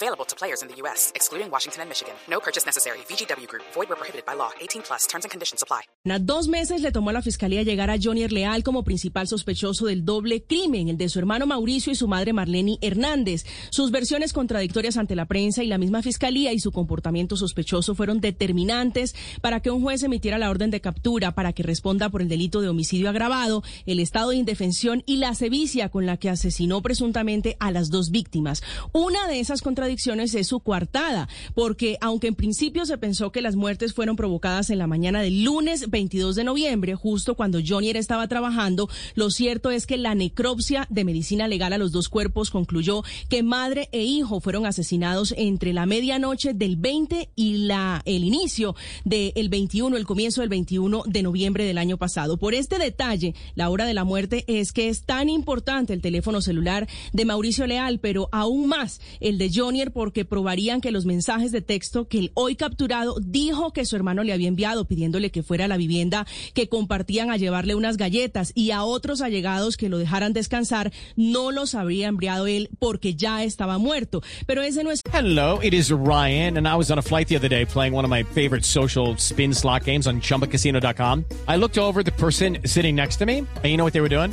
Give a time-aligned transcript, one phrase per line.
[0.00, 2.14] Available to players in the U.S., excluding Washington and Michigan.
[2.30, 2.98] No purchase necessary.
[3.08, 3.64] VGW Group.
[3.74, 4.50] Void where prohibited by law.
[4.60, 5.08] 18 plus.
[5.08, 5.82] Terms and conditions apply.
[6.20, 10.04] Dos meses le tomó a la fiscalía llegar a Johnny Leal como principal sospechoso del
[10.04, 13.44] doble crimen, el de su hermano Mauricio y su madre Marlene Hernández.
[13.70, 18.20] Sus versiones contradictorias ante la prensa y la misma fiscalía y su comportamiento sospechoso fueron
[18.20, 22.28] determinantes para que un juez emitiera la orden de captura para que responda por el
[22.28, 26.82] delito de homicidio agravado, el estado de indefensión y la sevicia con la que asesinó
[26.82, 28.62] presuntamente a las dos víctimas.
[28.92, 33.56] Una de esas contradicciones es su coartada, porque aunque en principio se pensó que las
[33.56, 38.28] muertes fueron provocadas en la mañana del lunes 22 de noviembre, justo cuando Johnny estaba
[38.28, 43.02] trabajando, lo cierto es que la necropsia de medicina legal a los dos cuerpos concluyó
[43.28, 48.74] que madre e hijo fueron asesinados entre la medianoche del 20 y la el inicio
[49.04, 52.36] del 21, el comienzo del 21 de noviembre del año pasado.
[52.36, 56.40] Por este detalle, la hora de la muerte es que es tan importante el teléfono
[56.40, 59.48] celular de Mauricio Leal, pero aún más el de
[59.86, 64.24] Porque probarían que los mensajes de texto que el hoy capturado dijo que su hermano
[64.24, 68.52] le había enviado pidiéndole que fuera a la vivienda que compartían a llevarle unas galletas
[68.54, 73.44] y a otros allegados que lo dejaran descansar, no los habría enviado él porque ya
[73.44, 74.22] estaba muerto.
[74.46, 75.02] Pero ese no es...
[75.12, 78.04] Hello, it is Ryan, and I was on a flight the other day playing one
[78.04, 81.24] of my favorite social spin slot games on chumbacasino.com.
[81.46, 84.08] I looked over the person sitting next to me, and you know what they were
[84.08, 84.32] doing?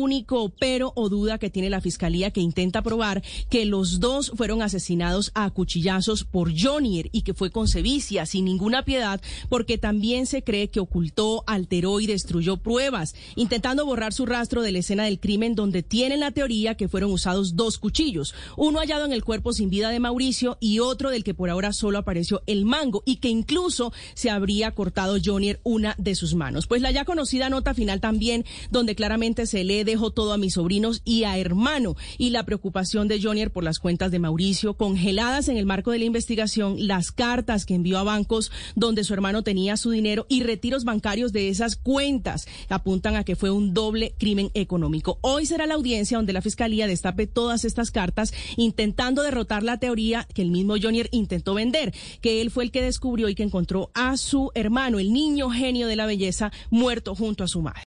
[0.00, 4.62] Único pero o duda que tiene la fiscalía que intenta probar que los dos fueron
[4.62, 10.24] asesinados a cuchillazos por Jonier y que fue con sevicia, sin ninguna piedad, porque también
[10.24, 15.04] se cree que ocultó, alteró y destruyó pruebas, intentando borrar su rastro de la escena
[15.04, 19.22] del crimen donde tienen la teoría que fueron usados dos cuchillos, uno hallado en el
[19.22, 23.02] cuerpo sin vida de Mauricio y otro del que por ahora solo apareció el mango
[23.04, 26.66] y que incluso se habría cortado Jonier una de sus manos.
[26.66, 30.54] Pues la ya conocida nota final también, donde claramente se le dejó todo a mis
[30.54, 35.48] sobrinos y a hermano y la preocupación de Jonier por las cuentas de Mauricio, congeladas
[35.48, 39.42] en el marco de la investigación, las cartas que envió a bancos donde su hermano
[39.42, 44.14] tenía su dinero y retiros bancarios de esas cuentas apuntan a que fue un doble
[44.18, 45.18] crimen económico.
[45.22, 50.26] Hoy será la audiencia donde la fiscalía destape todas estas cartas intentando derrotar la teoría
[50.34, 53.90] que el mismo Jonier intentó vender, que él fue el que descubrió y que encontró
[53.94, 57.89] a su hermano, el niño genio de la belleza, muerto junto a su madre.